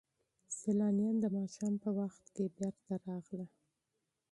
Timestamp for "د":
1.21-1.25